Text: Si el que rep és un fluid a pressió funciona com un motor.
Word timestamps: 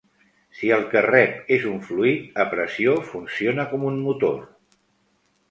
Si 0.59 0.69
el 0.77 0.85
que 0.93 1.03
rep 1.05 1.51
és 1.57 1.67
un 1.73 1.77
fluid 1.89 2.41
a 2.45 2.47
pressió 2.55 2.97
funciona 3.11 3.67
com 3.75 3.87
un 3.93 4.01
motor. 4.09 4.43